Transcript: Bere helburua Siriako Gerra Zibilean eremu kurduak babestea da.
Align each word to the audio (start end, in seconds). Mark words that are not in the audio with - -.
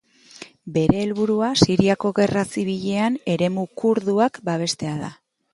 Bere 0.77 1.01
helburua 1.01 1.49
Siriako 1.65 2.11
Gerra 2.21 2.45
Zibilean 2.55 3.21
eremu 3.37 3.69
kurduak 3.83 4.45
babestea 4.51 4.99
da. 5.05 5.17